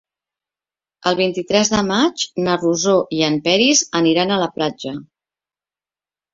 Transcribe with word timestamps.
El 1.11 1.17
vint-i-tres 1.19 1.69
de 1.73 1.83
maig 1.91 2.25
na 2.49 2.57
Rosó 2.63 2.97
i 3.19 3.23
en 3.29 3.39
Peris 3.51 3.85
aniran 4.03 4.33
a 4.33 4.43
la 4.47 4.51
platja. 4.59 4.99